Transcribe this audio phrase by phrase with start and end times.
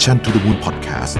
[0.00, 1.14] Mission to the Moon Podcast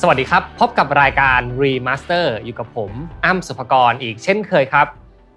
[0.00, 2.92] สวัสดีครับ พบกับรายการ Remaster อยู่กับผม
[3.24, 4.86] อ้ำสุภกรอีกเช่นเคยครับ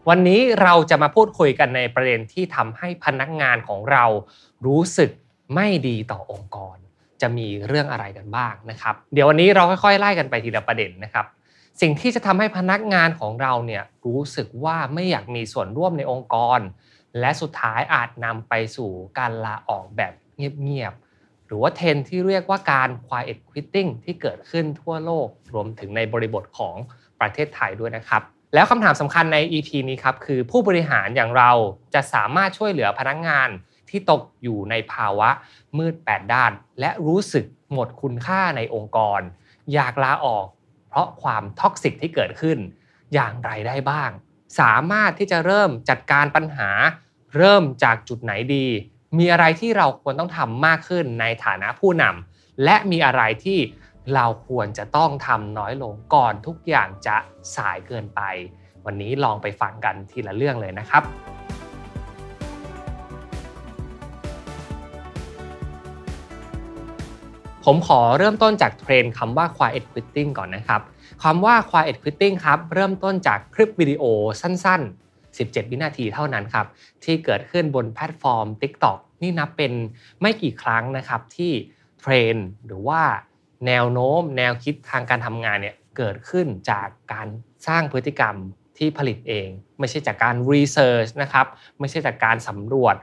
[0.09, 4.05] วันนี้เราจะมาพูดคุยกันในประเด็นที่ทำให้พนักงานของเรา
[4.65, 5.09] รู้สึก
[5.55, 6.77] ไม่ดีต่อองค์กร
[7.21, 11.27] จะมีเรื่องอะไรกันบ้างนะครับ เดี๋ยววันนี้เราค่อยๆไล่กันไปทีละประเด็นนะครับ
[11.81, 16.59] สิ่งที่จะทำให้พนักงานของเราเนี่ยรู้สึกว่าไม่อยากมีส่วนร่วมในองค์กร
[17.19, 26.75] และสุดท้ายอาจนำไปสู่การลาออกแบบเงียบๆหรือว่าเทรนที่เรียกว่าการ quiet quitting ที่เกิดขึ้นทั่วโลกรวมถึงในบริบทของ
[27.19, 28.21] ประเทศไทยด้วยนะครับ
[28.53, 31.51] แล้วคำถามสำคัญใน EP นี้ครับคือผู้บริหารอย่างเรา
[31.93, 33.49] จะสามารถช่วยเหลือพนักงาน
[33.89, 35.29] ที่ตกอยู่ในภาวะ
[35.77, 39.21] มืดแปดด้าน และรู้สึกหมดคุณค่าในองค์กร
[39.73, 40.47] อยากลาออก
[40.91, 42.57] เพราะความท็อกซิกที่เกิดขึ้น
[43.13, 44.09] อย่างไรได้บ้าง
[44.59, 46.69] สามารถที่จะเริ่มจัดการปัญหา
[47.37, 48.67] เริ่มจากจุดไหนดี
[49.17, 53.59] มีอะไรที่เราควรต้องทำมากขึ้นในฐานะผู้นำและมีอะไรที่
[54.15, 57.17] เราควรจะต้องทำน้อยลงก่อนทุกอย่างจะ
[57.55, 58.21] สายเกินไป
[58.85, 61.03] วันนี้ลองไปฟังกันทีละเรื่องเลยนะครับ
[67.65, 70.81] ผมขอเริ่มต้นจากเทรนคำว่า quiet quitting ก่อนนะครับ
[71.23, 74.03] คำว่า quiet quitting ครับเริ่มต้นจากคลิปวิดีโอ
[74.41, 76.65] สั้น ๆ 17 วินาทีเท่านั้นครับ
[77.03, 79.73] ที่เกิดขึ้นบนแพลตฟอร์ม TikTok นี่นับเป็น
[80.21, 81.51] ไม่กี่ครั้งนะครับที่
[81.99, 83.01] เทรนหรือว่า
[83.67, 87.27] แนวโน้ม แนวคิดทางการทำงานเนี่ยเกิดขึ้นจากการ
[87.67, 88.35] สร้างพฤติกรรม
[88.77, 89.47] ที่ผลิตเอง
[89.79, 91.45] ไม่ใช่จากการ research นะครับ
[91.79, 92.95] ไม่ใช่จากการสำรวจ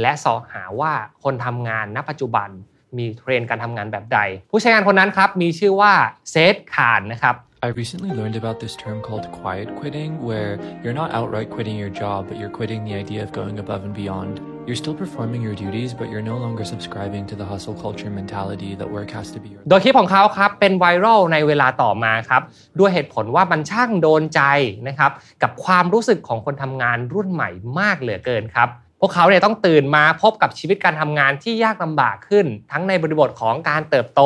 [0.00, 2.50] และสอหาว่าคนทำงานณปัจจุบัน
[2.98, 4.18] มีเทรนด์การทำงานแบบใด
[4.50, 5.92] ผู้ใช้งานคนนั้นครับมีชื่อว่า
[6.30, 11.88] เซธคานนะครับ I recently learned about this term called quiet quitting, where you're not outright quitting your
[12.02, 14.34] job, but you're quitting the idea of going above and beyond.
[14.66, 18.74] You're still performing your duties, but you're no longer subscribing to the hustle culture mentality
[18.80, 22.42] that work has to be your โดยคลิปของเขาครับเป็นไวรัลในเวลาต่อมาครับ
[22.78, 24.40] ด้วยเหตุผลว่ามันช่างโดนใจ
[24.88, 25.12] นะครับ
[25.42, 34.20] กับความรู้สึกของคนทำงานรุ่นใหม่มากเหลือเกินครับพ วกเขาเนี่ยต้องตื่นมาพบกับชีวิตการทำงานที่ยากลำบากขึ้น ทั้งในบริบทของการเติบโต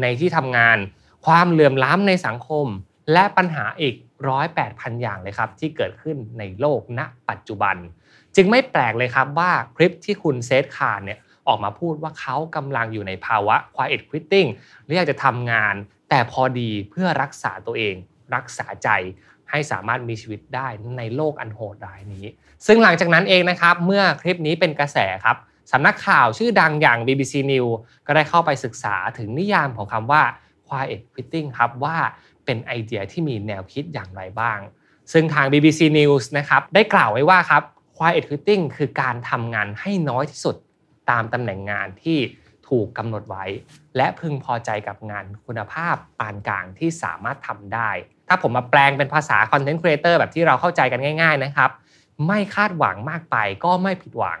[0.00, 0.78] ในที่ทำงาน
[1.26, 2.66] ความเหลื่อมล้ำในสังคม
[3.12, 3.94] และปัญหาอีก
[4.28, 7.76] ร้อยแปดพันอย่างเลยครับที่เกิดขึ้นในโลกณ ปัจจุบัน
[8.36, 11.18] จึงไม่แปลกเลยครับว่าคลิปที่คุณเซธคาร์เนี่ย
[11.48, 14.48] ออกมาพูดว่าเขากำลังอยู่ในภาวะ quiet quitting
[14.84, 15.74] และอยากจะทำงาน
[16.10, 17.94] แต่พอดีเพื่อรักษาตัวเอง
[18.34, 18.88] รักษาใจ
[19.50, 22.24] ให้สามารถมีชีวิตได้ในโลกอันโหดร้ายนี้
[22.66, 25.36] ซึ่งหลังจากนั้นเองนะครับ เมื่อคลิปนี้เป็นกระแสครับ
[25.72, 27.72] สำนักข่าวชื่อดังอย่าง BBC News
[28.06, 30.22] ก็ได้เข้าไปศึกษาถึงนิยามของคำว่า
[30.68, 31.96] quiet quitting ครับว่า
[32.44, 34.58] เป็นไอเดียที่มีแนวคิดอย่างไรบ้าง
[35.12, 37.62] ซึ่งทาง BBC News นะครับได้กล่าวไว้ว่าครับ
[37.96, 40.56] quiet quitting คือการทำงานให้น้อยที่สุด
[41.10, 42.18] ตามตำแหน่งงานที่
[42.68, 43.44] ถูกกำหนดไว้
[43.96, 47.90] และพึงพอใจกับงานคุณภาพปานกลางที่สามารถทำได้
[48.28, 51.70] ถ้าผมมาแปลงเป็นภาษา Content Creator แบบที่เราเข้าใจกันง่าย ๆ นะครับ
[52.26, 54.40] ไม่คาดหวังมากไปก็ไม่ผิดหวัง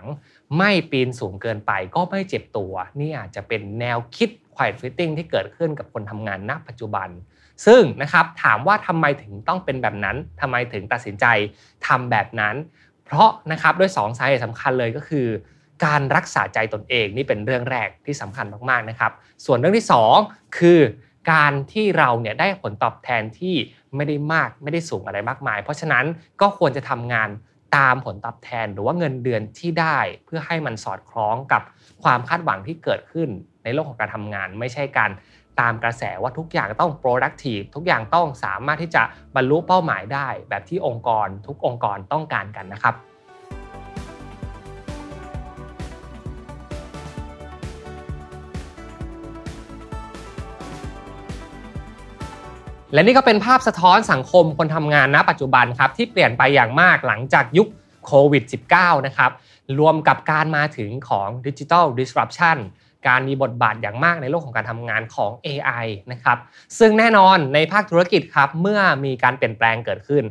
[0.58, 7.08] ไม่ปีนสูงเกินไปก็ไม่เจ็บตัว นี่อาจจะเป็นแนวคิด quiet quitting ที่เกิดขึ้นกับคนทำงานณปัจจุบัน
[7.66, 11.26] ซึ่งนะครับถามว่าทำไมถึงต้องเป็นแบบนั้นทำไมถึงตัดสินใจ
[11.86, 12.54] ทำแบบนั้น
[13.04, 15.26] เพราะนะครับด้วย2สาเหตุสำคัญเลยก็คือ
[15.84, 19.12] การรักษาใจตนเองนี่เป็นเรื่องแรกที่สำคัญมากๆนะครับ
[19.44, 19.86] ส่วนเรื่องที่
[20.20, 20.80] 2 คือ
[21.32, 23.54] การที่เราเนี่ยได้ผลตอบแทนที่
[23.96, 26.04] ไม่ได้มากไม่ได้สูงอะไรมากมาย เพราะฉะนั้น
[26.40, 27.28] ก็ควรจะทำงาน
[27.76, 31.62] ตามผลตอบแทนหรือว่าเงินเดือนที่ได้เพื่อให้มันสอดคล้องกับ
[32.02, 33.28] ความคาดหวังที่เกิดขึ้น
[33.64, 35.10] ในโลกของการทำงาน ไม่ใช่การ
[35.60, 39.02] ตามกระแสว่าทุกอย่างต้อง productive ทุกอย่างต้องสามารถที่จะ
[39.34, 42.94] บรรลุเป้าหมายได้ แบบที่องค์กร ทุกองค์กรต้องการกันนะครับ
[52.94, 57.68] และนี่ก็เป็นภาพสะท้อนสังคมคนทำงานณปัจจุบันครับที่เปลี่ยนไปอย่างมากหลังจากยุค
[58.06, 58.44] โควิด
[58.74, 59.30] -19 นะครับ
[59.78, 62.58] รวมกับการมาถึงของ Digital Disruption
[63.08, 66.38] การมีบทบาทอย่างมากในโลกของการทำงานของ AI นะครับ
[66.78, 70.24] ซึ่งแน่นอนในภาคธุรกิจครับเมื่อมีการเปลี่ยนแปลงเกิดขึ้น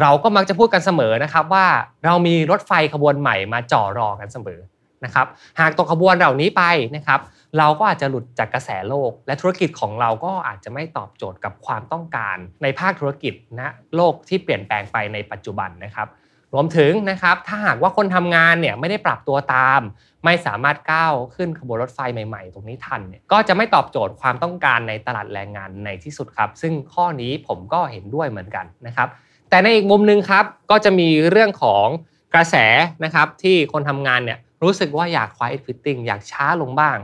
[0.00, 1.66] เราก็มักจะพูดกันเสมอนะครับว่า
[2.04, 4.60] เรามีรถไฟขบวนใหม่มาจ่อรอกันเสมอ
[5.04, 5.26] นะครับ
[5.60, 6.62] หากตกขบวนเหล่านี้ไป
[6.96, 7.20] นะครับ
[7.58, 16.08] เราก็อาจจะหลุดจากกระแสโลก และธุรกิจของเราก็อาจจะไม่ตอบโจทย์กับความต้องการ ในภาคธุรกิจนะโลกที่เปลี่ยนแปลงไปในปัจจุบันนะครับ
[16.54, 19.80] รวมถึงนะครับถ้าหากว่าคนทำงานเนี่ยไม่ได้ปรับตัวตาม
[20.24, 29.08] ไม่สามารถก้าวขึ้นขบวนรถไฟใหม่ๆ ตรงนี้ทันเนี่ยก็จะไม่ตอบโจทย์ความต้องการในตลาดแรงงานในที่สุดครับ ซึ่งข้อนี้ผมก็เห็นด้วยเหมือนกันนะครับ
[29.50, 31.86] แต่ในอีกมุมหนึ่งครับก็จะมีเรื่องของ
[32.34, 32.56] กระแส
[33.04, 36.96] นะครับที่คนทำงานเนี่ยรู้สึกว่าอยาก quiet quitting อยากช้าลงบ้าง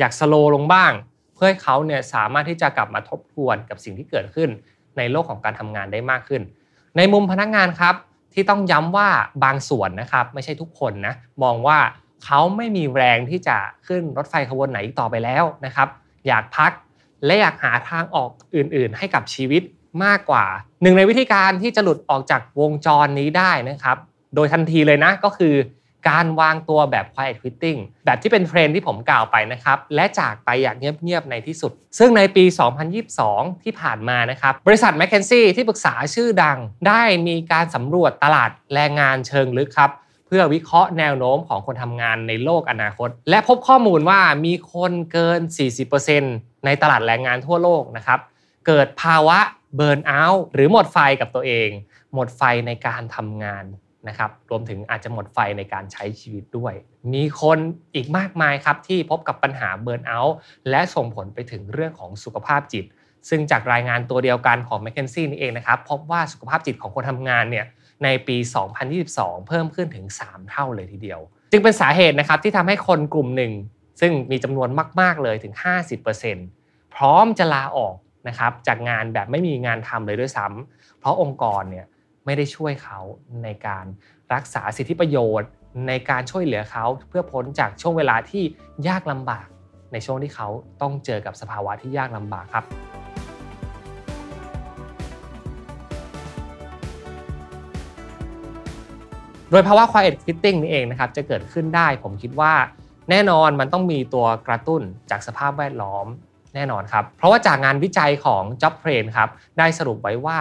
[0.00, 0.92] อยากสโลลงบ้าง
[1.34, 4.50] เพื่อให้เขาเนี่ยสามารถที่จะกลับมาทบทวนกับสิ่งที่เกิดขึ้น
[4.98, 6.42] ในโลกของการทำงานได้มากขึ้น
[6.96, 7.94] ในมุมพนักงานครับ
[8.34, 9.08] ที่ต้องย้ำว่า
[9.44, 11.78] บางส่วนนะครับไม่ใช่ทุกคนนะมองว่า
[12.24, 13.56] เขาไม่มีแรงที่จะ
[13.86, 15.88] ขึ้นรถไฟขบวนไหนอีกต่อไปแล้วนะครับ
[16.26, 16.72] อยากพัก
[17.24, 19.62] และอยากหาทางออกอื่น ๆ ให้กับชีวิต
[20.04, 20.44] มากกว่า
[20.82, 23.96] หนึ่งในวิธีการที่จะหลุดออกจากวงจรนี้ได้นะครับ
[24.34, 25.54] โดยทันทีเลยนะก็คือ
[26.08, 32.44] การวางตัวแบบ quiet quitting แบบที่เป็นเทรนที่ผมกล่าวไปนะครับ และจากไปอย่างเงียบ ๆ ในที่สุด ซึ่งในปี
[33.04, 36.58] 2022 ที่ผ่านมานะครับ บริษัท m c k เคนซี่ที่ปรึกษาชื่อดัง
[36.88, 39.90] ได้มีการสำรวจตลาดแรงงานเชิงลึกครับ
[40.26, 45.40] เพื่อวิเคราะห์แนวโน้มของคนทำงานในโลกอนาคต และพบข้อมูลว่ามีคนเกิน
[46.02, 48.20] 40%ในตลาดแรงงานทั่วโลกนะครับ
[48.66, 49.38] เกิดภาวะ
[49.76, 51.68] เบิร์นเอาท์หรือหมดไฟกับตัวเอง
[52.14, 53.64] หมดไฟในการทำงาน
[54.08, 56.74] นะครับรวมถึงอาจจะหมดไฟในการใช้ชีวิตด้วย
[57.14, 57.58] มีคน
[57.94, 60.36] อีกมากมายครับที่พบกับปัญหาเบิร์นเอาท์
[60.70, 62.84] และส่งผลไปถึงเรื่องของสุขภาพจิต
[63.28, 67.66] ซึ่งจากรายงานตัวเดียวกันของ m c k เคนซี่นี่เองนะครับพบว่าสุขภาพจิตของคนทำงานเนี่ย
[68.04, 68.36] ในปี
[68.92, 71.20] 2022 เพิ่มขึ้นถึง 3 เท่าเลยทีเดียว
[71.52, 73.52] จึงเป็นสาเหตุนะครับที่ทำให้คนกลุ่มหนึ่ง
[74.00, 74.68] ซึ่งมีจำนวน
[75.00, 75.54] มาก ๆ เลยถึง
[76.24, 77.94] 50%พร้อมจะลาออก
[78.28, 81.86] นะครับจากงานแบบไม่มีงานทำเลยด้วยซ้ำเพราะองค์กรเนี่ย
[82.30, 83.00] ไม่ได้ช่วยเขา
[83.44, 83.86] ในการ
[84.34, 85.48] รักษาสิทธิประโยชน์
[85.88, 88.44] ในการช่วยเหลือเขาเพื่อพ้นจากช่วงเวลาที่
[88.88, 89.46] ยากลำบาก
[89.92, 90.48] ในช่วงที่เขา
[90.80, 92.64] ต้องเจอกับสภาวะที่ยากลำบากครับ
[99.50, 102.52] โดยภาวะ quiet quitting นี่เองนะครับจะเกิดขึ้นได้ผมคิดว่า
[103.10, 106.06] แน่นอนมันต้องมีตัวกระตุ้นจากสภาพแวดล้อม
[106.54, 109.28] แน่นอนครับ เพราะว่าจากงานวิจัยของ Job Train ครับ
[109.58, 110.38] ได้สรุปไว้ว่า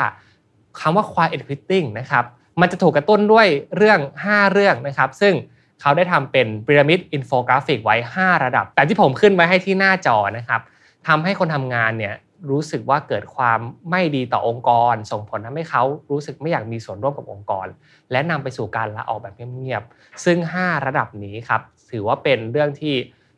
[0.81, 2.25] คำว่า quiet quitting นะครับ
[2.61, 3.47] มันจะถูกกระตุ้นด้วย
[3.77, 5.33] เรื่อง 5 เรื่องนะครับ ซึ่ง
[5.81, 10.61] เขาได้ทำเป็นพีระมิดอินโฟกราฟิกไว้ 5 ระดับ แต่ที่ผมขึ้นไว้ให้ที่หน้าจอนะครับ
[11.07, 12.15] ทำให้คนทำงานเนี่ย
[12.49, 13.59] รู้สึกว่าเกิดความ
[13.89, 17.67] ไม่ดีต่อองค์กร ส่งผลทำให้เขารู้สึกไม่อยากมีส่วนร่วมกับองค์กร
[18.11, 21.61] และนำไปสู่การลาออกแบบเงียบๆซึ่ง 5 ระดับนี้ครับ
[21.91, 22.95] ถือว่าเป็นเรื่องที่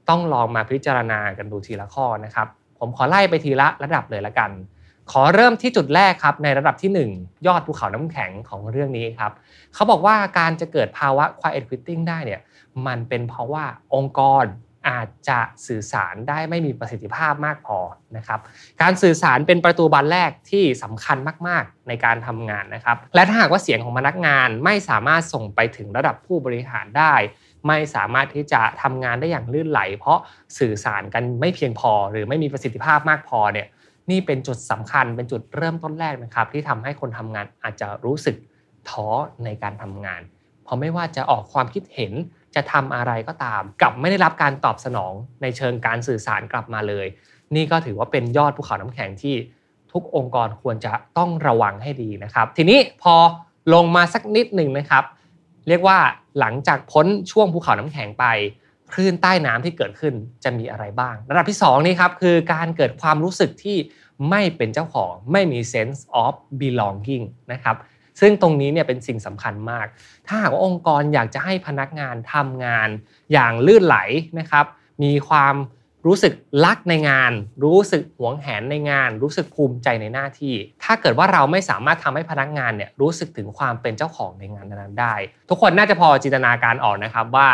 [0.10, 2.48] ต้องลองมาพิจารณากันดูทีละข้อนะครับ
[2.80, 4.52] ผมขอไล่ไปทีละระดับเลยละกัน
[5.12, 9.32] ขอเริ่มที่จุดแรกครับในระดับที่ 1 ยอดภูเขาน้ำแข็งของเรื่องนี้ครับ
[9.74, 12.42] เขาบอกว่าการจะเกิดภาวะ quiet quitting ได้เนี่ย
[12.88, 13.66] มันเป็นเพราะว่า
[13.96, 14.46] องค์กร
[14.90, 17.80] อาจจะสื่อสารได้ไม่มีประสิทธิภาพมากพอ
[18.18, 18.40] นะครับ
[18.82, 21.18] การสื่อสารเป็นประตูบานแรกที่สำคัญ
[21.48, 27.14] มาก ๆ ในการทำงานนะครับ และถ้าหากว่าเสียงของพนักงานไม่สามารถส่งไปถึงระดับผู้บริหารได้
[27.68, 30.20] ไม่สามารถที่จะทำงานได้อย่างลื่นไหล เพราะ
[30.60, 33.68] สื่อสารกันไม่เพียงพอหรือไม่มีประสิทธิภาพมากพอเนี่ย
[34.12, 38.36] นี่เป็นจุดสำคัญเป็นจุดเริ่มต้นแรกนะครับ ที่ทำให้คนทำงานอาจจะรู้สึก
[38.90, 39.08] ท้อ
[39.46, 40.22] ในการทำงาน
[40.64, 42.14] เพราะไม่ว่าจะออกความคิดเห็น
[42.56, 47.06] จะทำอะไรก็ตาม กลับไม่ได้รับการตอบสนองในเชิงการสื่อสารกลับมาเลย
[47.56, 49.36] นี่ก็ถือว่าเป็นยอดภูเขาน้ำแข็งที่
[49.92, 53.16] ทุกองค์กรควรจะต้องระวังให้ดีนะครับ ทีนี้พอ
[53.74, 55.04] ลงมาสักนิดหนึ่งนะครับ
[55.68, 55.98] เรียกว่า
[56.40, 58.26] หลังจากพ้นช่วงภูเขาน้ำแข็งไป
[58.94, 63.78] คลื่นใต้น้ำที่เกิดขึ้นจะมีอะไรบ้าง ระดับที่ 2 นี่ครับคือการเกิดความรู้สึกที่
[64.30, 67.76] ไม่เป็นเจ้าของไม่มี sense of belonging นะครับ
[68.20, 69.88] ซึ่งตรงนี้เนี่ยเป็นสิ่งสำคัญมาก
[70.28, 72.90] ถ้าหากว่าองค์กรอยากจะให้พนักงานทำงาน
[73.34, 73.98] อย่างลื่นไหล
[74.40, 74.66] นะครับ
[75.04, 75.56] มีความ
[76.08, 76.34] รู้สึก
[76.66, 77.32] รักในงาน
[77.64, 85.16] รู้สึกหวงแหนในงาน รู้สึกภูมิใจในหน้าที่ ถ้าเกิดว่าเราไม่สามารถทำให้พนักงานเนี่ยรู้สึกถึงความเป็นเจ้าของในงานนั้นได้
[85.50, 87.48] ทุกคนน่าจะพอจินตนาการออกนะครับว่า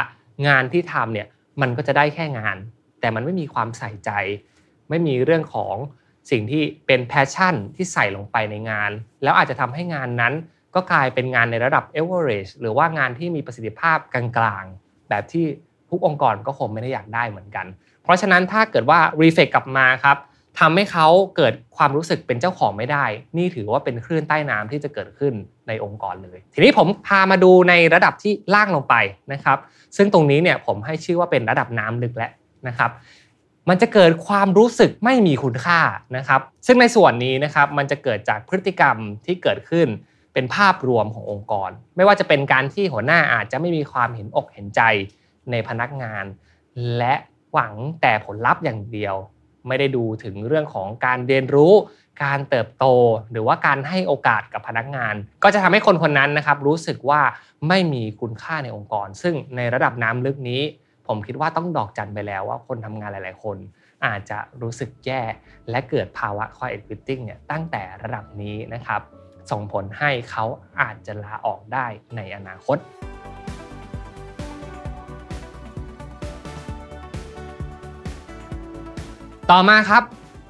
[0.47, 1.27] งานที่ทำเนี่ย
[1.61, 2.57] มันก็จะได้แค่งาน
[2.99, 4.11] แต่มันไม่มีความใส่ใจ
[4.89, 5.75] ไม่มีเรื่องของ
[6.31, 8.91] สิ่งที่เป็นแพชชั่นที่ใส่ลงไปในงาน
[9.23, 10.33] แล้วอาจจะทำให้งานนั้น
[10.75, 15.45] ก็กลายเป็นงานในระดับ average หรือว่างานที่มีประสิทธิภาพกลางๆ แบบที่
[15.89, 17.65] ทุกองค์กรก็คงไม่ได้อยากได้เหมือนกัน
[18.03, 20.17] เพราะฉะนั้นถ้าเกิดว่า r e f l e กกลับมาครับ
[20.59, 23.05] ทำให้เขาเกิดความรู้สึกเป็นเจ้าของไม่ได้
[23.37, 25.33] นี่ถือว่าเป็นคลื่นใต้น้ำที่จะเกิดขึ้น
[25.67, 28.95] ในองค์กรเลย ทีนี้ผมพามาดูในระดับที่ล่างลงไป
[29.33, 29.57] นะครับ
[29.97, 32.31] ซึ่งตรงนี้เนี่ยผมให้ชื่อว่าเป็นระดับน้ำลึกแล้ว
[32.67, 32.91] นะครับ
[33.69, 35.79] มันจะเกิดความรู้สึกไม่มีคุณค่า
[36.17, 39.87] นะครับ ซึ่งในส่วนนี้นะครับมันจะเกิดจากพฤติกรรมที่เกิดขึ้น
[40.33, 44.81] เป็นภาพรวมขององค์กร ไม่ว่าจะเป็นการที่หัวหน้าอาจจะไม่มีความเห็นอกเห็นใจ
[45.51, 46.25] ในพนักงาน
[46.97, 47.13] และ
[47.53, 49.15] หวังแต่ผลลัพธ์อย่างเดียว
[49.67, 51.73] ไม่ได้ดูถึงเรื่องของการเรียนรู้
[52.23, 52.85] การเติบโต
[53.31, 57.21] หรือว่าการให้โอกาสกับพนักงาน ก็จะทำให้คนคนนั้นนะครับรู้สึกว่า
[57.67, 60.61] ไม่มีคุณค่าในองค์กร ซึ่งในระดับน้ำลึกนี้
[61.07, 63.57] ผมคิดว่าต้องดอกจันไปแล้วว่าคนทำงานหลาย ๆ คน
[64.05, 65.21] อาจจะรู้สึกแย่
[65.69, 69.01] และเกิดภาวะ quiet quitting เนี่ยตั้งแต่ระดับนี้นะครับ
[69.51, 70.45] ส่งผลให้เขา
[70.81, 72.77] อาจจะลาออกได้ในอนาคต
[79.51, 80.03] ต่อมาครับ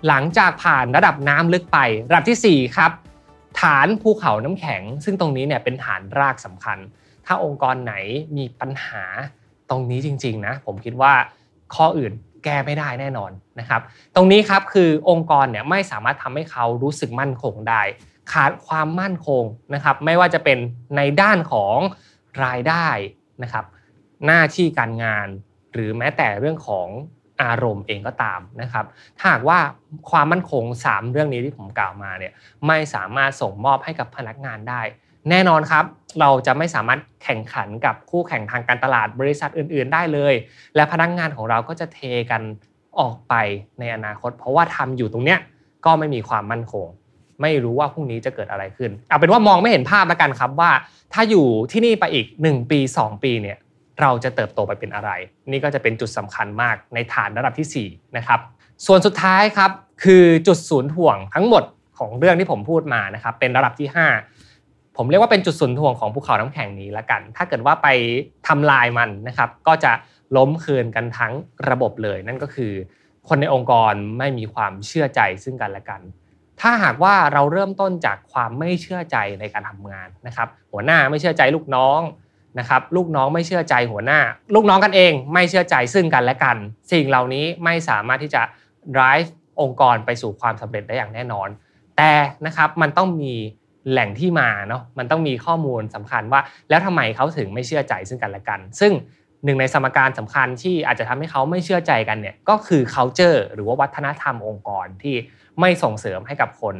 [0.08, 1.78] หลังจากผ่านระดับน้ำลึกไป
[2.10, 2.92] ระดับที่ 4 ครับ
[3.62, 6.78] ฐานภูเขาน้ำแข็ง ซึ่งตรงนี้เนี่ยเป็นฐานรากสำคัญ
[7.26, 7.94] ถ้าองค์กรไหน
[8.38, 9.04] มีปัญหา
[9.70, 11.14] ตรงนี้จริงๆนะผมคิดว่า
[11.76, 12.14] ข้ออื่น
[12.44, 13.82] แก้ไม่ได้แน่นอนนะครับ
[14.16, 17.82] ตรงนี้ครับคือองค์กรเนี่ยไม่สามารถทำให้เขารู้สึกมั่นคงได้
[18.32, 20.58] ขาดความมั่นคงนะครับ ไม่ว่าจะเป็น
[20.96, 21.78] ในด้านของ
[22.46, 22.88] รายได้
[23.44, 23.66] นะครับ
[24.26, 25.28] หน้าที่การงาน
[25.74, 26.88] หรือแม้แต่เรื่องของ
[27.42, 28.86] อารมณ์เองก็ตามนะครับ
[29.18, 29.60] ถ้าหากว่า
[30.12, 32.34] ความมั่นคง 3 เรื่องนี้ที่ผมกล่าวมาเนี่ย
[32.68, 34.82] ไม่สามารถส่งมอบให้กับพนักงานได้
[35.30, 35.86] แน่นอนครับ
[36.20, 40.34] เราจะไม่สามารถแข่งขันกับคู่แข่งทางการตลาดบริษัทอื่น ๆ ได้เลย
[40.76, 42.00] และพนักงานของเราก็จะเท
[42.32, 42.42] กัน
[43.00, 43.34] ออกไป
[43.80, 45.40] ในอนาคต เพราะว่าทำอยู่ตรงเนี้ย
[45.86, 46.88] ก็ไม่มีความมั่นคง
[47.42, 50.72] ไม่รู้ว่าพรุ่งนี้จะเกิดอะไรขึ้น เอาเป็นว่ามองไม่เห็นภาพแล้วกันครับว่า
[51.14, 53.58] ถ้าอยู่ที่นี่ไปอีก 1 ปี 2 ปีเนี่ย
[54.02, 55.12] เราจะเติบโตไปเป็นอะไร
[55.52, 58.40] นี่ก็จะเป็นจุดสำคัญมากในฐานระดับที่4นะครับ
[58.86, 59.72] ส่วนสุดท้ายครับ
[60.04, 61.64] คือจุดศูนย์ถ่วงทั้งหมด
[61.98, 63.88] ของเรื่องที่ผมพูดมานะครับเป็นระดับที่
[64.44, 67.88] 5 ผมเรียกว่าเป็นจุดศูนย์ถ่วงของภูเขาน้ำแข็งนี้ละกัน ถ้าเกิดว่าไป
[68.48, 69.92] ทำลายมันนะครับก็จะ
[70.38, 71.34] ล้มคืนกันทั้ง
[71.70, 72.74] ระบบเลย นั่นก็คือ
[73.28, 76.02] คนในองค์กรไม่มีความเชื่อใจซึ่งกันและกัน
[76.62, 82.00] ถ้าหากว่าเราเริ่มต้นจากความไม่เชื่อใจในการทำงานนะครับ หัวหน้าไม่เชื่อใจลูกน้อง
[82.60, 84.20] นะครับลูกน้องไม่เชื่อใจหัวหน้า
[84.56, 86.58] ลูกน้องกันเองไม่เชื่อใจซึ่งกันและกัน
[86.92, 88.42] สิ่งเหล่านี้ไม่สามารถที่จะ
[88.96, 89.30] drive
[89.62, 91.48] องค์กรไปสู่ความสำเร็จได้อย่างแน่นอน
[91.98, 92.12] แต่
[92.46, 93.34] นะครับมันต้องมี
[93.92, 98.92] แหล่งที่มาเนาะมันต้องมีข้อมูลสำคัญว่า แล้วทำไมเขาถึงไม่เชื่อใจซึ่งกันและกัน ซึ่ง
[99.46, 105.16] หนึ่งในสมการสำคัญที่อาจจะทำให้เขาไม่เชื่อใจกันเนี่ยก็คือ culture หรือว่าวัฒนธรรมองค์กรที่
[105.60, 106.76] ไม่ส่งเสริมให้กับคน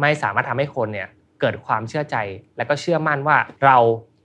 [0.00, 1.08] ไม่สามารถทำให้คนเนี่ย
[1.40, 2.16] เกิดความเชื่อใจ
[2.56, 3.78] และก็เชื่อมั่นว่าเรา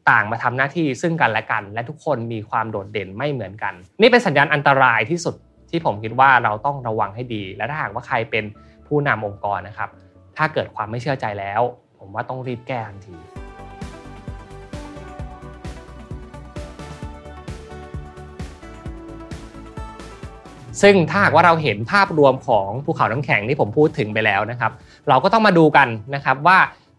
[0.09, 5.35] ต่างมาทำหน้าที่ซึ่งกันและกัน และทุกคนมีความโดดเด่นไม่เหมือนกัน นี่เป็นสัญญาณอันตรายที่สุด
[5.69, 8.43] ที่ผมคิดว่าเราต้องระวังให้ดี และถ้าหากว่าใครเป็น
[8.87, 9.89] ผู้นำองค์กรนะครับ
[10.37, 11.61] ถ้าเกิดความไม่เชื่อใจแล้ว
[11.99, 13.17] ผมว่าต้องรีบแก้ทันที
[20.81, 24.71] ซึ่งถ้าหากว่าเราเห็นภาพรวมของภูเขาน้ำแข็งที่ผมพูดถึงไปแล้วนะครับ
[25.09, 26.57] เราก็ต้องมาดูกันนะครับว่า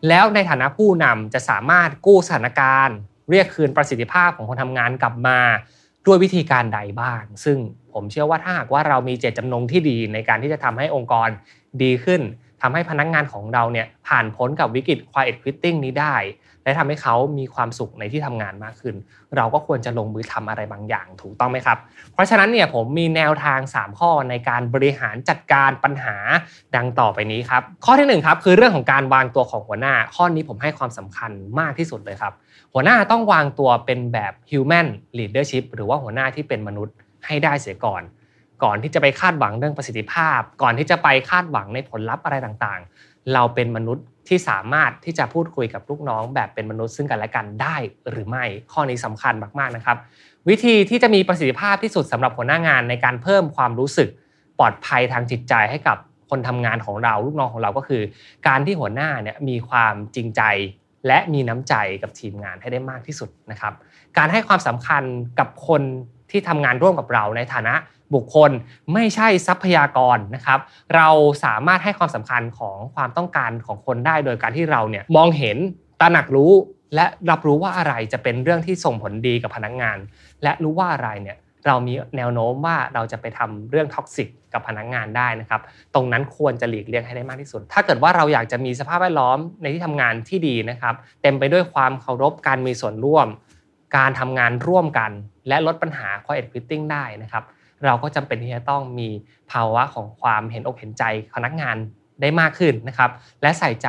[0.08, 2.96] แล้วในฐานะผู้นำจะสามารถกู้สถานการณ์
[3.30, 5.38] เรียกคืนประสิทธิภาพของคนทำงานกลับมา
[6.06, 7.58] ด้วยวิธีการใดบ้าง ซึ่ง
[7.92, 11.28] ผมเชื่อว่าถ้าหากว่าเรามีเจตจำนงที่ดีในการที่จะทำให้องค์กร
[11.82, 12.20] ดีขึ้น
[12.62, 16.16] ทำให้พนักงานของเราเนี่ยผ่านพ้นกับวิกฤต quiet quitting นี้ได้
[16.64, 18.94] และทำให้เขามีความสุขในที่ทำงานมากขึ้น
[19.36, 21.78] เราก็ควรจะลงมือทำอะไรบางอย่างถูกต้องไหมครับ
[22.12, 26.16] เพราะฉะนั้นเนี่ยผมมีแนวทาง 3 ข้อในการบริหารจัดการปัญหา
[26.76, 32.32] ดังต่อไปนี้ครับ ข้อที่1ครับคือเรื่องของการวางตัวของหัวหน้า ข้อนี้ผมให้ความสำคัญมากที่สุดเลยครับ
[32.72, 34.86] หัวหน้าต้องวางตัวเป็นแบบ human
[35.18, 36.94] leadership หรือว่าหัวหน้าที่เป็นมนุษย์
[37.26, 38.02] ให้ได้เสียก่อน
[38.64, 47.76] ก่อนที่จะไปคาดหวังเรื่องประสิทธิภาพ ก่อนที่จะไปคาดหวังในผลลัพธ์อะไรต่างๆ เราเป็นมนุษย์ที่สามารถที่จะพูดคุยกับลูกน้อง แบบเป็นมนุษย์ซึ่งกันและกันได้
[48.10, 49.96] หรือไม่ข้อนี้สำคัญมากๆนะครับ
[50.48, 54.08] วิธีที่จะมีประสิทธิภาพที่สุดสำหรับหัวหน้างานในการเพิ่มความรู้สึก
[54.58, 55.96] ปลอดภัยทางจิตใจให้กับ
[56.30, 58.02] คนทำงานของเราลูกน้องของเราก็คือ
[58.48, 60.42] การที่หัวหน้าเนี่ยมีความจริงใจ
[61.06, 63.74] และมีน้ำใจกับทีมงานให้ได้มากที่สุดนะครับ
[64.18, 65.02] การให้ความสำคัญ
[65.38, 65.82] กับคน
[66.30, 67.74] ที่ทำงานร่วมกับเราในฐานะ
[68.14, 68.50] บุคคล
[68.92, 70.60] ไม่ใช่ทรัพยากรนะครับ
[70.96, 71.08] เรา
[71.44, 75.56] สามารถให้ความสำคัญของความต้องการของคนได้ โดยการที่เราเนี่ยมองเห็น
[76.00, 76.52] ตระหนักรู้
[76.94, 79.98] และรับรู้ว่าอะไรจะเป็นเรื่องที่ส่งผลดีกับพนักงาน
[80.42, 81.36] และรู้ว่าอะไรเนี่ย
[81.66, 85.60] เรามีแนวโน้มว่าเราจะไปทำเรื่องท็อกซิกกับพนักงานได้นะครับ
[85.94, 93.26] ตรงนั้นควรจะหลีกเลี่ยงให้ได้มากที่สุด ถ้าเกิดว่าเราอยากจะมีสภาพแวดล้อมในที่ทำงานที่ดีนะครับ เต็มไปด้วยความเคารพการมีส่วนร่วม
[93.96, 95.10] การทำงานร่วมกัน
[95.48, 97.44] และลดปัญหา quiet quitting ได้นะครับ
[97.84, 99.08] เราก็จำเป็นที่จะต้องมี
[99.52, 101.04] ภาวะของความเห็นอกเห็นใจ
[101.34, 101.76] พนักงาน
[102.20, 103.10] ได้มากขึ้นนะครับ
[103.42, 103.88] และใส่ใจ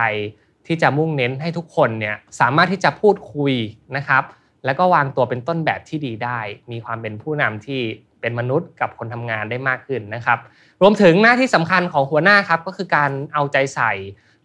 [0.67, 3.53] ที่จะมุ่งเน้นให้ทุกคนเนี่ยสามารถที่จะพูดคุย
[3.97, 4.23] นะครับ
[4.65, 6.39] แล้วก็วางตัวเป็นต้นแบบที่ดีได้
[6.71, 7.81] มีความเป็นผู้นำที่
[8.21, 10.39] เป็นมนุษย์กับคนทำงานได้มากขึ้นนะครับ
[10.81, 13.91] รวมถึงหน้าที่สำคัญของหัวหน้าครับก็คือการเอาใจใส่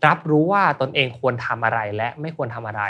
[0.07, 2.83] รับรู้ว่าตนเองควรทำอะไรและไม่ควรทำอะไร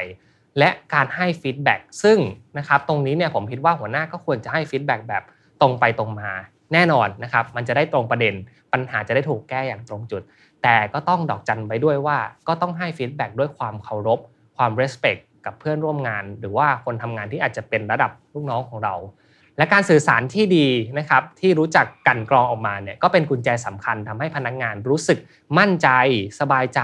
[0.59, 2.19] และการให้ feedback ซึ่ง
[2.59, 5.23] นะครับตรงนี้เนี่ยผมคิดว่าหัวหน้าก็ควรจะให้ feedback แบบ
[5.63, 6.31] ตรงไปตรงมา
[6.73, 8.35] แน่นอนนะครับมันจะได้ตรงประเด็น
[8.73, 10.23] ปัญหาจะได้ถูกแก้อย่างตรงจุด
[10.63, 14.21] แต่ก็ต้องดอกจันไว้ด้วยว่า ก็ต้องให้ feedback ด้วยความเคารพ
[14.57, 18.95] ความ respect กับเพื่อนร่วมงาน หรือว่าคนทำงานที่อาจจะเป็นระดับลูกน้องของเรา
[19.57, 20.67] และการสื่อสารที่ดี
[20.99, 25.19] นะครับที่รู้จักกลั่นกรองออกมาเนี่ยก็เป็นกุญแจสำคัญทำให้พนักงานรู้สึก
[25.59, 25.89] มั่นใจ
[26.41, 26.81] สบายใจ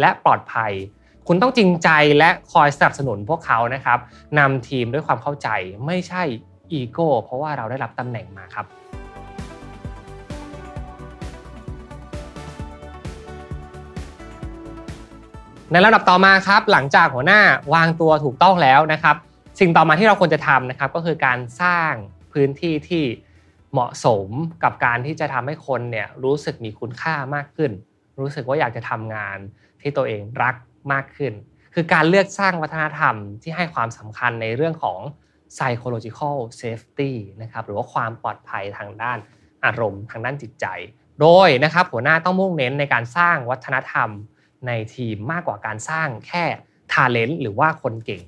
[0.00, 0.72] และปลอดภัย
[1.28, 3.98] คุณต้องจริงใจและคอยสนับสนุนพวกเขานะครับ
[4.38, 5.48] นำทีมด้วยความเข้าใจ
[5.86, 6.22] ไม่ใช่
[6.72, 8.66] อีโก้เพราะว่าเราได้รับตำแหน่งมาครับ
[15.72, 17.40] ในระดับต่อมาครับ หลังจากหัวหน้า
[17.74, 19.16] วางตัวถูกต้องแล้วนะครับ
[19.60, 21.92] สิ่งต่อมาที่เราควรจะทำนะครับก็คือการสร้าง
[22.32, 23.04] พื้นที่ที่
[23.72, 24.28] เหมาะสม
[24.62, 27.70] กับการที่จะทำให้คนเนี่ยรู้สึกมีคุณค่ามากขึ้น
[28.20, 29.38] รู้สึกว่าอยากจะทำงาน
[29.80, 30.54] ที่ตัวเองรัก
[30.92, 31.32] มากขึ้น
[31.74, 34.98] คือการเลือกสร้างวัฒนธรรมที่ให้ความสำคัญในเรื่องของ
[35.56, 37.12] psychological safety
[37.42, 39.18] นะครับหรือว่าความปลอดภัยทางด้าน
[39.64, 40.66] อารมณ์ทางด้านจิตใจ
[41.20, 44.08] โดยนะครับหัวหน้าต้องมุ่งเน้นในการสร้างวัฒนธรรม
[44.66, 46.44] ในทีมมากกว่าการสร้างแค่
[46.92, 48.22] ทาเลนต์หรือว่าคนเก่ง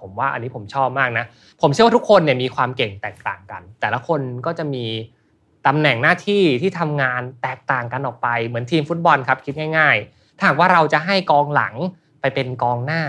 [0.00, 1.24] ผมว่าอันนี้ผมชอบมากนะ
[1.60, 4.84] ผมเชื่อว่าทุกคนเนี่ยมีความเก่งแตกต่างกัน แต่ละคนก็จะมี
[5.66, 11.74] ตำแหน่งหน้าที่ที่ทำงานแตกต่างกันออกไปเหมือนทีมฟุตบอลครับคิดง่ายๆ ถ้าว่าเราจะให้กองหลัง
[12.20, 13.02] ไปเป็นกองหน้า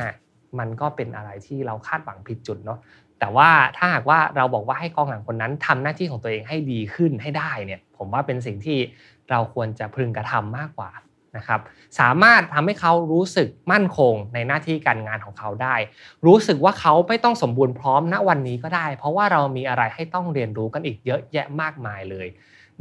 [0.59, 2.79] มันก็เป็นอะไรที่เราคาดหวังผิดจุดเนาะ
[3.19, 8.79] แต่ว่าถ้าหากว่าเราบอกว่าให้กองหลังคนนั้นทำหน้าที่ของตัวเองให้ดีขึ้นให้ได้เนี่ยผมว่าเป็นสิ่งที่
[9.29, 10.91] เราควรจะพึงกระทำมากกว่า
[11.37, 11.61] นะครับ
[11.99, 15.75] สามารถทำให้เขารู้สึกมั่นคงในหน้าที่การงานของเขาได้
[16.25, 22.27] รู้สึกว่าเขาไม่ต้องสมบูรณ์พร้อมณวันนี้ก็ได้ เพราะว่าเรามีอะไรให้ต้องเรียนรู้กันอีกเยอะแยะมากมายเลย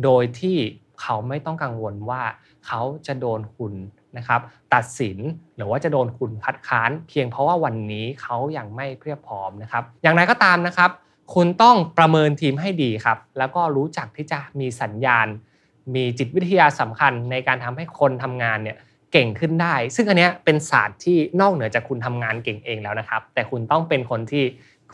[0.04, 0.56] โดยที่
[1.02, 2.22] เขาไม่ต้องกังวลว่า
[2.66, 3.74] เขาจะโดนคุณ
[4.16, 4.40] นะครับ
[4.74, 5.18] ตัดสิน
[5.56, 10.90] หรือว่าจะโดนคุณคัดค้าน เพียงเพราะว่าวันนี้เขายังไม่เพียบพร้อมนะครับ อย่างไรก็ตามนะครับ
[11.34, 15.26] คุณต้องประเมินทีมให้ดีครับ แล้วก็รู้จักที่จะมีสัญญาณ
[15.94, 18.76] มีจิตวิทยาสำคัญในการทำให้คนทำงานเนี่ย
[19.12, 24.44] เก่งขึ้นได้ ซึ่งอันนี้เป็นศาสตร์ที่นอกเหนือจากคุณทำงานเก่งเองแล้วนะครับ แต่คุณต้องเป็นคนที่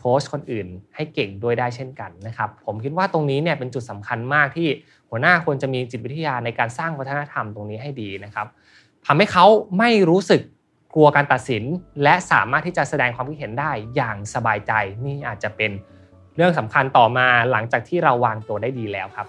[0.05, 4.69] โค้ชคนอื่น ให้เก่งด้วยได้เช่นกันนะครับ ผมคิดว่าตรงนี้เนี่ยเป็นจุดสำคัญมากที่
[5.11, 8.47] หัวหน้าควรจะมีจิตวิทยาในการสร้างวัฒนธรรมตรงนี้ให้ดีนะครับ
[9.07, 9.47] ทำให้เขา
[9.79, 10.41] ไม่รู้สึก
[10.95, 11.65] กลัวการตัดสิน
[12.03, 14.73] และสามารถที่จะแสดงความคิดเห็นได้อย่างสบายใจ
[15.05, 15.71] นี่อาจจะเป็น
[16.37, 19.27] เรื่องสำคัญต่อมาหลังจากที่เราวางตัวได้ดีแล้วครับ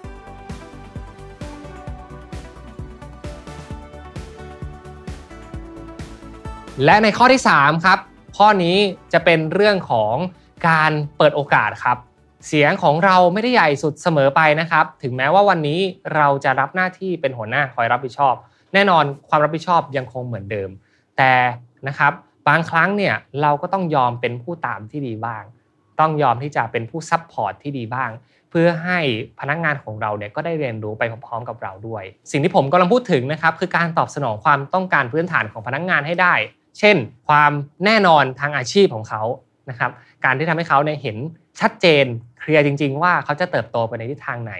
[6.85, 7.99] และในข้อที่ 3 ครับ
[8.37, 8.77] ข้อนี้
[9.13, 10.15] จะเป็นเรื่องของ
[10.67, 11.97] การเปิดโอกาสครับ
[12.47, 15.79] เสียงของเราไม่ได้ใหญ่สุดเสมอไปนะครับ ถึงแม้ว่าวันนี้
[16.15, 18.35] เราจะรับหน้าที่เป็นหัวหน้าคอยรับผิดชอบ
[18.73, 20.69] แน่นอนความรับผิดชอบยังคงเหมือนเดิม
[21.17, 21.33] แต่
[21.87, 22.13] นะครับ
[22.47, 25.43] บางครั้งเนี่ยเราก็ต้องยอมเป็นผู้ตามที่ดีบ้าง
[25.99, 28.09] ต้องยอมที่จะเป็นผู้ support ที่ดีบ้าง
[28.49, 28.99] เพื่อให้
[29.39, 36.33] พนักงานของเราเนี่ยก็ได้เรียนรู้ไปพร้อมๆกับเราด้วย สิ่งที่ผมกำลังพูดถึงนะครับคือการตอบสนองความต้องการพื้นฐานของพนักงานให้ได้
[36.79, 36.95] เช่น
[37.27, 37.51] ความ
[37.85, 39.21] แน่นอนทางอาชีพของเขา
[39.69, 39.91] นะครับ
[40.25, 41.17] การที่ทำให้เขาเนี่ยเห็น
[41.61, 42.05] ชัดเจน
[42.39, 44.55] เคลียร์จริง ๆ ว่าเขาจะเติบโตไปในทิศทางไหน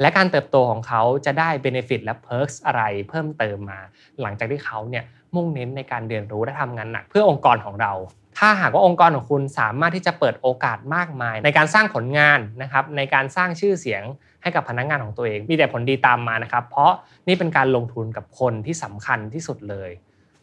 [0.00, 3.80] และการเติบโตของเขาจะได้ benefit และ perk อะไรเพิ่มเติมมา
[4.20, 7.92] หลังจากที่เขาเนี่ยมุ่งเน้นในการเรียนรู้และทำงานหนักเพื่อองค์กรของเรา
[8.38, 14.02] ถ้าหากว่าองค์กรของคุณสามารถที่จะเปิดโอกาสมากมาย ในการสร้างผลงานนะครับในการสร้างชื่อเสียง
[14.42, 16.92] ให้กับพนักงงานของตัวเอง มีแต่ผลดีตามมานะครับ เพราะ
[17.28, 19.90] นี่เป็นการลงทุนกับคนที่สำคัญที่สุดเลย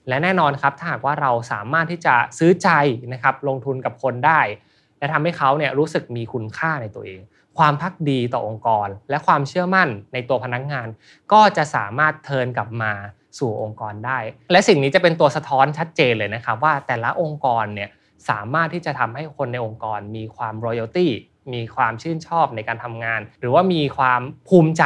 [0.09, 2.69] และแน่นอนครับถ้าหากว่าเราสามารถที่จะซื้อใจ
[3.13, 4.41] นะครับลงทุนกับคนได้
[4.99, 7.19] และทำให้เขาเนี่ยรู้สึกมีคุณค่าในตัวเอง
[7.57, 10.87] ความพักดีต่อองค์กร และความเชื่อมั่นในตัวพนักงาน
[11.31, 12.93] ก็จะสามารถเทินกลับมา
[13.39, 14.19] สู่องค์กรได้
[14.51, 17.89] และสิ่งนี้จะเป็นตัวสะท้อนชัดเจนเลยนะครับว่าแต่ละองค์กรเนี่ย
[18.29, 21.11] สามารถที่จะทำให้คนในองค์กรมีความรอยัลตี้
[21.53, 24.83] มีความชื่นชอบในการทำงาน หรือว่ามีความภูมิใจ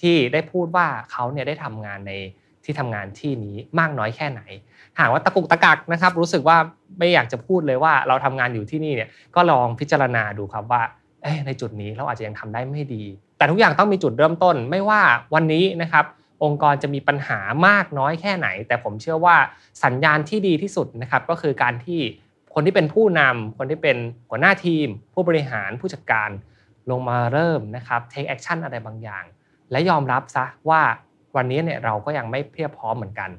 [0.00, 2.12] ที่ได้พูดว่าเขาเนี่ยได้ทำงานใน
[2.64, 4.42] ที่ทำงานที่นี้มากน้อยแค่ไหน
[4.98, 6.56] หากว่าตะกุกตะกักนะครับ รู้สึกว่า
[6.98, 10.82] ไม่อยากจะพูดเลยว่าเราทำงานอยู่ที่นี่เนี่ยก็ลองพิจารณาดูครับว่า
[11.46, 13.04] ในจุดนี้เราอาจจะยังทำได้ไม่ดี
[13.36, 15.00] แต่ทุกอย่างต้องมีจุดเริ่มต้น ไม่ว่า
[15.34, 16.04] วันนี้นะครับ
[16.44, 19.36] องค์กรจะมีปัญหามากน้อยแค่ไหน แต่ผมเชื่อว่า
[19.84, 22.00] สัญญาณที่ดีที่สุดนะครับก็คือการที่
[22.54, 23.96] คนที่เป็นผู้นำคนที่เป็น
[24.28, 26.30] หัวหน้าทีม ผู้บริหารผู้จัดการ
[26.90, 29.24] ลงมาเริ่มนะครับ take action อะไรบางอย่าง
[29.70, 30.82] และยอมรับซะว่า
[31.36, 33.30] วันนี้เนี่ยเราก็ยังไม่เพียบพร้อมเหมือนกัน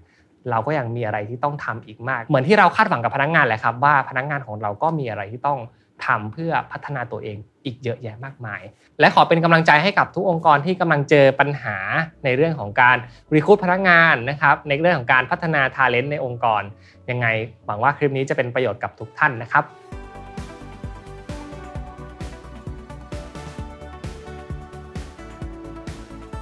[0.51, 5.59] เราก็ยังมีอะไรที่ต้องทำอีกมาก เหมือนที่เราคาดหวังกับพนักงานแหละครับ ว่าพนักงานของเราก็มีอะไรที่ต้อง
[6.05, 8.61] ทำเพื่อพัฒนาตัวเองอีกเยอะแยะมากมาย
[8.99, 11.77] และขอเป็นกำลังใจให้กับทุกองค์กรที่กำลังเจอปัญหา
[12.25, 12.97] ในเรื่องของการ
[13.33, 16.61] recruit พนักงานนะครับในเรื่องของการพัฒนา talent ในองค์กร
[17.09, 17.27] ยังไง
[17.65, 19.63] หวังว่าคลิปนี้จะเป็นประโยชน์กับทุกท่านนะครับ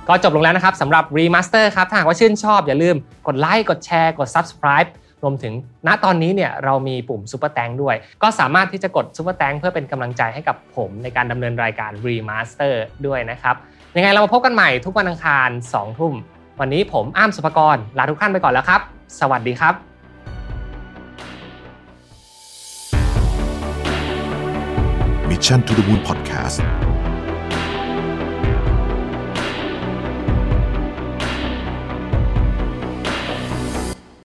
[0.09, 2.95] ก็จบลงแล้วนะครับสำหรับ Remaster ครับถ้าหากว่าชื่นชอบอย่าลืม
[3.27, 4.89] กดไลค์กดแชร์กด subscribe
[5.23, 5.53] รวมถึง
[5.87, 13.55] ณตอนนี้เนี่ยเรามีปุ่ม Super Thanks ด้วย ก็สามารถที่จะกด Super Thanks เพื่อเป็นกำลังใจให้กับผมในการดำเนินรายการ Remaster ด้วยนะครับ
[13.95, 16.13] ยังไงเรามาพบกันใหม่ทุกวันอังคาร 2 ทุ่ม
[16.59, 18.81] วันนี้ผมอ้ามสุภกรลาทุกท่านไปก่อนแล้วครับ
[19.19, 19.73] สวัสดีครับ
[25.29, 26.57] มิชชั่น to the Moon Podcast